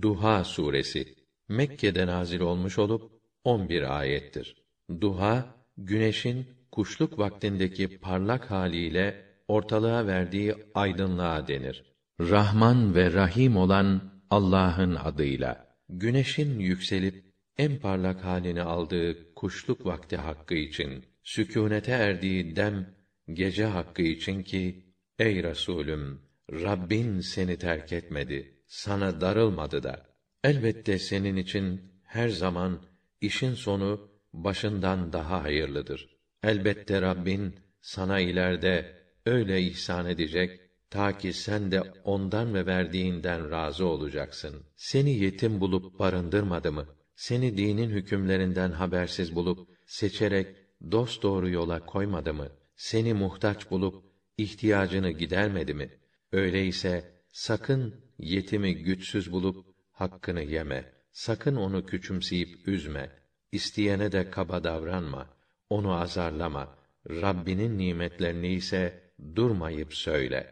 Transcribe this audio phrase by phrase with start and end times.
[0.00, 1.14] Duha suresi
[1.48, 3.12] Mekke'de nazil olmuş olup
[3.44, 4.56] 11 ayettir.
[5.00, 11.84] Duha güneşin kuşluk vaktindeki parlak haliyle ortalığa verdiği aydınlığa denir.
[12.20, 15.76] Rahman ve Rahim olan Allah'ın adıyla.
[15.88, 17.24] Güneşin yükselip
[17.58, 22.94] en parlak halini aldığı kuşluk vakti hakkı için, sükûnete erdiği dem
[23.32, 24.86] gece hakkı için ki
[25.18, 26.20] ey Resulüm
[26.52, 30.06] Rabbin seni terk etmedi, sana darılmadı da.
[30.44, 32.82] Elbette senin için her zaman
[33.20, 36.16] işin sonu başından daha hayırlıdır.
[36.42, 38.96] Elbette Rabbin sana ileride
[39.26, 44.62] öyle ihsan edecek ta ki sen de ondan ve verdiğinden razı olacaksın.
[44.76, 46.86] Seni yetim bulup barındırmadı mı?
[47.16, 50.56] Seni dinin hükümlerinden habersiz bulup seçerek
[50.92, 52.48] dost doğru yola koymadı mı?
[52.76, 54.04] Seni muhtaç bulup
[54.38, 55.90] ihtiyacını gidermedi mi?
[56.32, 60.92] Öyleyse sakın yetimi güçsüz bulup hakkını yeme.
[61.12, 63.10] Sakın onu küçümseyip üzme.
[63.52, 65.26] İsteyene de kaba davranma.
[65.70, 66.78] Onu azarlama.
[67.10, 70.50] Rabbinin nimetlerini ise durmayıp söyle.